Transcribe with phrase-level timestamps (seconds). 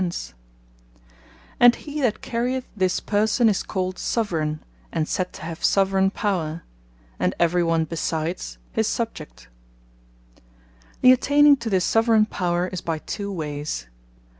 [0.03, 5.31] Soveraigne, And Subject, What And he that carryeth this Person, as called SOVERAIGNE, and said
[5.33, 6.63] to have Soveraigne Power;
[7.19, 9.47] and every one besides, his SUBJECT.
[11.01, 13.85] The attaining to this Soveraigne Power, is by two wayes.